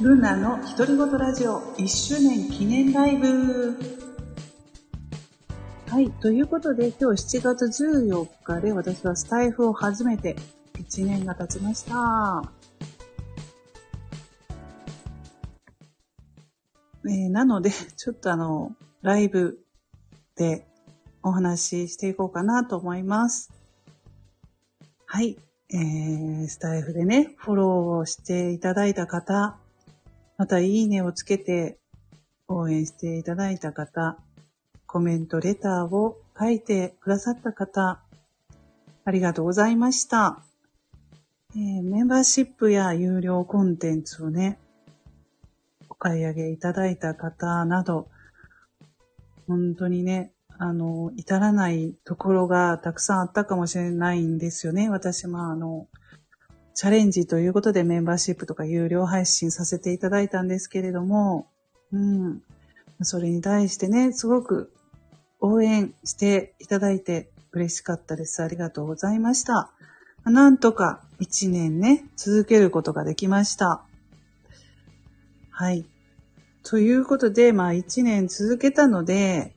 [0.00, 3.76] ルナの独り言ラジオ1周年記念ライブ。
[5.88, 6.08] はい。
[6.20, 10.36] ということで、今日7月14日で私はスタイフを初めて
[10.74, 12.52] 1年が経ちました。
[17.04, 19.58] えーなので、ちょっとあの、ライブ
[20.36, 20.64] で
[21.24, 23.50] お話ししていこうかなと思います。
[25.06, 25.36] はい。
[25.70, 27.70] えー、スタイフでね、フォロー
[28.02, 29.58] をしていただいた方、
[30.38, 31.78] またいいねをつけて
[32.46, 34.16] 応援していただいた方、
[34.86, 38.00] コメント、レターを書いてくださった方、
[39.04, 40.38] ありがとうございました。
[41.56, 44.60] えーメンバーシップや有料コンテンツをね、
[45.88, 48.08] お買い上げいただいた方など、
[49.48, 54.88] 本当にね、あの、至らないところがたくさんあったかもしれないんですよね。
[54.88, 55.88] 私もあの、
[56.78, 61.48] チャレンジということでメンバーシップとか有料配信させていただいたんですけれども、
[61.90, 62.40] うん。
[63.02, 64.72] それに対してね、すごく
[65.40, 68.44] 応援していただいて嬉しかったです。
[68.44, 69.72] ありがとうございました。
[70.24, 73.82] なんとか一年ね、続けることができました。
[75.50, 75.84] はい。
[76.62, 79.52] ということで、まあ一年続けたので、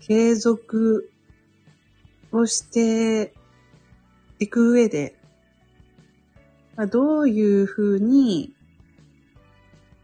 [0.00, 1.10] 継続
[2.32, 3.34] をして
[4.38, 5.18] いく上で、
[6.76, 8.54] ま、どういうふうに、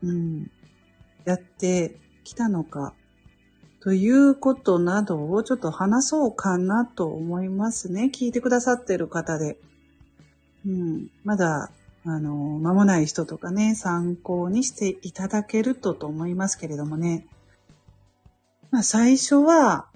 [0.03, 0.51] うん、
[1.25, 2.95] やってきたのか、
[3.81, 8.11] ということなどをちょっと話そうかなと思いますね。
[8.13, 9.59] 聞いてくださってる方で。
[10.67, 11.71] うん、まだ、
[12.05, 17.27] あの、間もない人とかね、参考にしていただけるとと思いますけれどもね。
[18.71, 19.87] まあ最初は、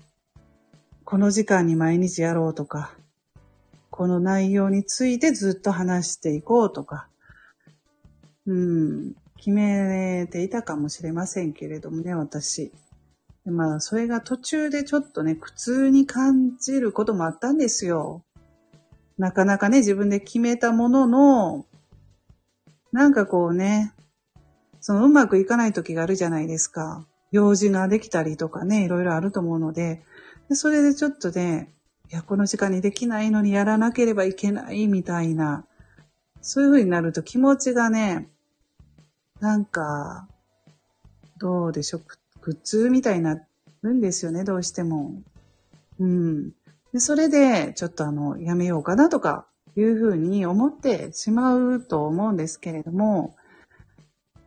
[1.04, 2.94] この時間に毎日やろうとか、
[3.96, 7.06] この内容についてずっと話していこうとか、
[8.44, 12.72] うん、決めていたかもしれませんけれどもね、私。
[13.44, 18.24] まあ、それが途中でちょっとね、苦痛に感じることもあったんですよ。
[19.16, 21.64] なかなかね、自分で決めたものの、
[22.90, 23.92] なんかこうね、
[24.80, 27.06] そのうまくいかない時があるじゃないですか。
[27.30, 30.02] 用事ができたりとかね、いろいろあると思うので、
[30.48, 31.72] でそれでちょっとね、
[32.10, 35.64] いや、この時間にできないのにやらなければいけないみたいな、
[36.40, 38.28] そういう風になると気持ちがね、
[39.40, 40.28] なんか、
[41.38, 42.02] どうでしょう、
[42.40, 43.40] 苦痛みたいにな
[43.82, 45.12] るんですよね、どうしても。
[45.98, 46.50] うん。
[46.92, 53.34] で、それで、ちょっとあの、やめようかなとか、いう風に思ってしまうと思うんですけれども、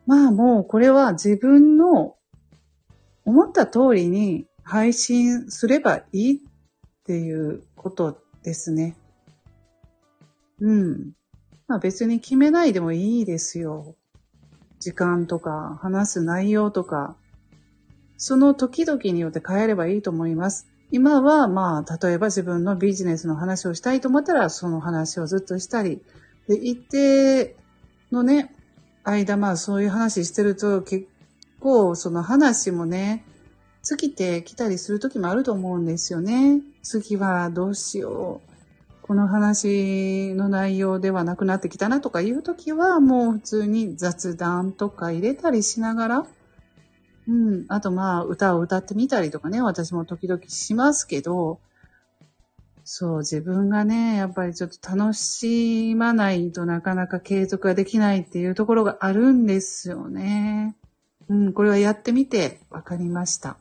[0.06, 2.16] まあもうこれは自分の
[3.24, 6.47] 思った通りに配信すればいい
[7.08, 8.94] っていうことですね。
[10.60, 11.12] うん。
[11.66, 13.94] まあ別に決めないでもいいですよ。
[14.78, 17.16] 時間とか話す内容とか、
[18.18, 20.66] その時々によって変えればいいと思います。
[20.90, 26.02] 今はまあ例えば自分のビジネスの話をしたいと思ったらその話をずっとしたり、
[26.46, 27.56] で、一定
[28.12, 28.54] のね、
[29.02, 31.06] 間まあそういう話してると結
[31.58, 33.24] 構その話もね、
[33.88, 36.60] 尽きてきたりする時もあると思うんですよね。
[36.82, 39.06] 次はどうしよう。
[39.06, 46.26] この話の内容ではなくなってきたなとかいう時はもう普通に雑談とか入れたりしながら、
[47.28, 47.64] うん。
[47.68, 51.58] あとまあ歌を歌ってみたりとかね、私も時々しますけど、
[52.84, 60.76] そう、自分がね、やっぱりちょっと楽しまないとなかなか継続ができないっていうところがあるんですよね。
[61.30, 63.56] うん、これはやってみて分かりました。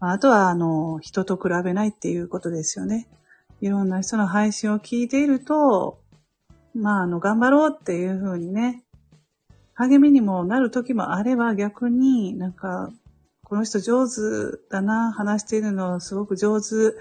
[0.00, 3.08] ああとは、あの、人と比べないっていうことですよね。
[3.60, 6.00] いろんな人の配信を聞いていると、
[6.74, 8.84] まあ、あの、頑張ろうっていうふうにね、
[9.74, 12.90] 励みにもなる時もあれば逆になんか、
[13.44, 14.14] この人上手
[14.70, 16.96] だな、話しているのすごく上手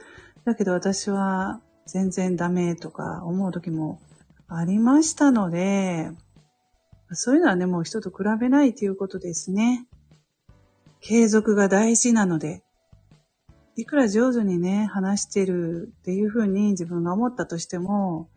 [0.46, 4.00] だけど私は全然ダメとか思う時も
[4.48, 6.12] ありましたので、
[7.12, 9.88] そういうのはね、もう人と比べないということですね。
[11.02, 12.64] 継続が大事なので、
[13.78, 18.28] いくら上手にね、話してるっていうふうに自分が思ったとしても、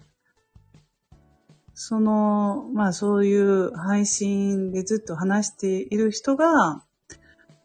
[1.73, 6.85] その、まあそういう配信でずっと話している人が、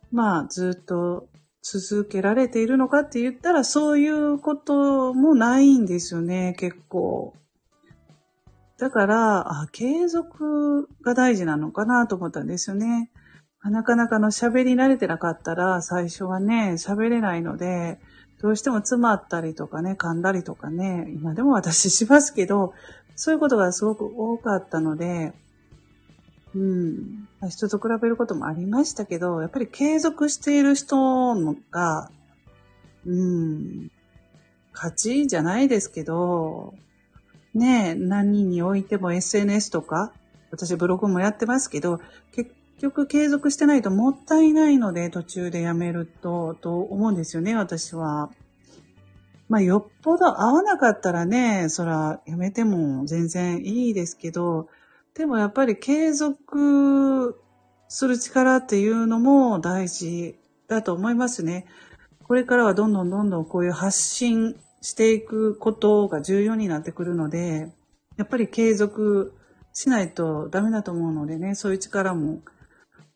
[0.09, 1.27] まあずっと
[1.61, 7.33] 続けられているのかって言ったらそういうこともないんですよね、結構。
[8.77, 13.11] だから、あ、継続が大事なのかなと思ったんですよね。
[13.69, 17.99] なかなかの喋り慣れてなかったら最初はね、喋れないので、
[18.41, 22.73] どうしても詰まったりとかね、噛んだりとかね、今でも私しますけど、
[23.15, 25.33] そういうことがすごく多かったので、
[26.53, 27.27] うん。
[27.49, 31.35] 人と比べることもありましたけど、やっぱり継続している人
[31.69, 32.09] が、
[33.05, 33.91] うん、
[34.73, 36.73] 勝ちじゃないですけど、
[37.53, 40.11] ねえ、何においても SNS とか、
[40.51, 41.99] 私ブログもやってますけど、
[42.31, 48.29] 結局継続してないともったいないので、途中でやめると、と思うんですよね、私は。
[49.47, 54.67] まあ、よっぽど合わなかったらね、そら、やめても全然いいですけど、
[55.13, 57.39] でもやっぱり継続
[57.87, 60.37] する力っていうのも大事
[60.67, 61.65] だと思いますね。
[62.23, 67.71] これからはどんどんどんどんこういう発信していくことが重要になってくるので、
[68.17, 69.33] やっぱり継続
[69.73, 72.41] しないとダメだと思うのでね、そういう力も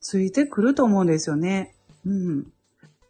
[0.01, 1.75] ついてくると思うんですよね。
[2.05, 2.47] うん。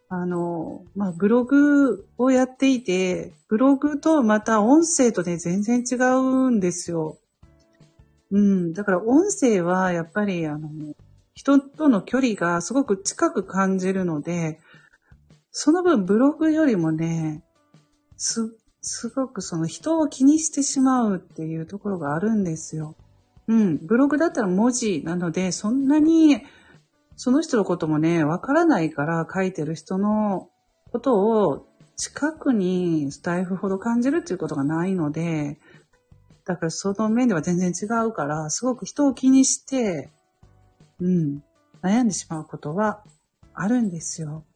[0.08, 7.18] あの、まあ、ブログをやっていて、ブログとまた音声とね、全然違うんですよ。
[8.32, 8.72] うん。
[8.72, 10.68] だから音声はやっぱり、あの、
[11.34, 14.60] 人との距離がすごく近く感じるので、
[15.52, 17.42] その分ブログよりもね、
[18.16, 18.52] す、
[18.82, 22.96] すごくその人を気にしてしまうっていうところがあるんですよ。
[23.46, 23.78] うん。
[23.78, 26.42] ブログだったら文字なので、そんなに
[27.22, 30.48] その人のこともね、わからないから書いてる人の
[30.90, 35.58] ことを近くにスタイフほど感じるっていうことがないので、
[36.46, 40.08] だからその面では全然違うから、すごく人を気にして、
[40.98, 41.42] うん、
[41.82, 43.04] 悩んでしまうことは
[43.52, 44.46] あるんですよ。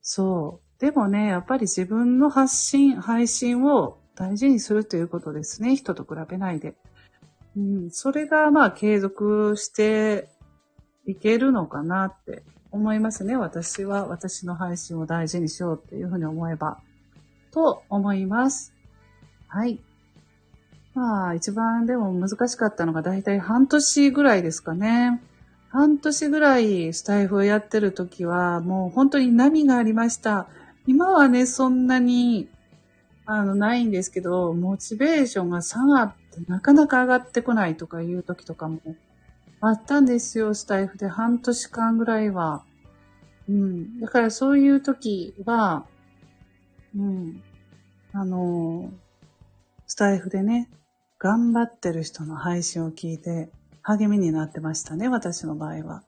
[0.00, 0.80] そう。
[0.80, 5.76] でもね、やっぱり自分の発信、配信を大事にするということですね。
[5.76, 6.74] 人と比べないで。
[7.56, 10.31] うん、それがまあ継続して
[11.06, 13.36] いけるのかなって思いますね。
[13.36, 16.78] 私は私の配信を大事にしようっていうふうに思えば。
[17.52, 18.72] と思います。
[19.48, 19.78] はい。
[20.94, 25.22] まあ、一番でも難しかったのがだいたい半年ぐらいですかね。
[25.68, 30.48] 半年ぐらいスタイフをやってる時は、もう本当に波がありました。
[30.86, 32.48] 今はね、そんなに、
[33.24, 38.80] あの、ないんですけど、モチベーションが下がってなかなか上がってこないとかいう時とかも
[39.64, 42.64] あったんですよ、スタイフで半年間ぐらいは。
[43.48, 44.00] うん。
[44.00, 45.86] だからそういう時は、
[46.96, 47.40] うん。
[48.12, 48.92] あの、
[49.86, 50.68] スタイフでね、
[51.20, 53.50] 頑張ってる人の配信を聞いて
[53.82, 56.02] 励みになってましたね、私の場合は。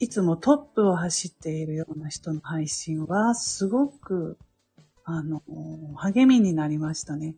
[0.00, 4.38] いつもトップを走っているような人の配信は、すごく、
[5.04, 5.42] あの、
[5.96, 7.36] 励みになりましたね。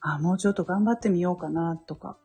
[0.00, 2.16] あ、もうちょっと頑張ってみようかな、とか。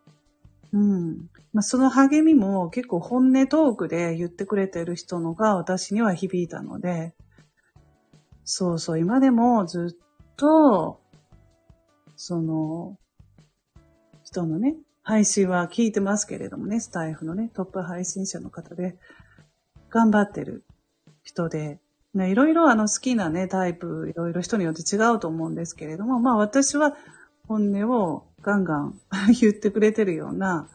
[0.73, 1.29] うん。
[1.53, 7.13] まあ、その励みも結構本音トークで言ってくれてる人のが私には響いたので、
[8.43, 10.99] そうそう、今でもずっと、
[12.17, 12.97] その、
[14.23, 18.97] 人のね、配信は聞いてますけれどもね、スタイフのね、トップ配信者の方で、
[19.89, 20.63] 頑張ってる
[21.23, 21.79] 人で、
[22.15, 26.95] ね、いろいろあの好きなね、タイプ、いろいろ人によって違うと思うんですけれども、まあ私は
[27.48, 29.00] 本音をガンガン
[29.40, 30.69] 言ってくれてるような、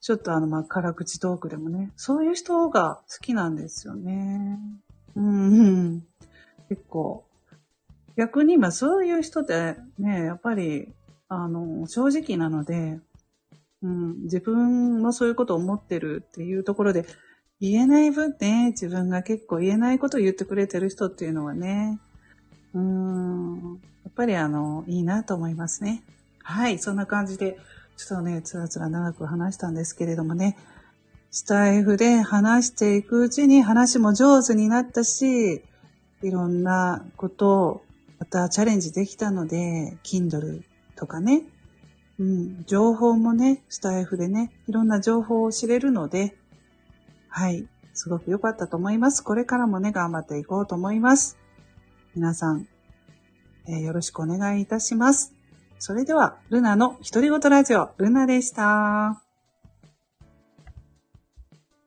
[0.00, 4.58] ちょっとあの、まあ、辛口トークでもね、そういう人が好きなんですよね。
[5.16, 6.04] うん、
[6.68, 7.24] 結構。
[8.16, 10.92] 逆に、ま、そういう人ってね、やっぱり、
[11.28, 13.00] あの、正直なので、
[13.82, 17.06] うん、自分もそういうことを思ってるっていうところで、
[17.60, 21.98] 言えない分ね、自分が結構言えないことを言ってくれてる人っていうのはね、
[22.78, 26.02] うん、やっぱりあの、いいなと思いますね。
[26.42, 27.58] はい、そんな感じで、
[27.96, 30.56] ちょっとね、つらつら長く話したんですけれどもね、
[31.30, 35.62] スタイフで話していくうちに話も上手になったし、
[36.22, 37.82] いろんなことを
[38.18, 40.62] またチャレンジできたので、Kindle
[40.96, 41.42] とかね、
[42.18, 46.36] うん、情報もね、スタイフでね、いろんな情報を知れるので、
[47.28, 49.22] はい、すごく良かったと思います。
[49.22, 51.36] これからもね、頑張っていこうと思います。
[52.18, 52.66] 皆さん、
[53.68, 55.32] えー、よろしくお願いいたします。
[55.78, 59.27] それでは、ルナの独り言ラジオ、ルナでした。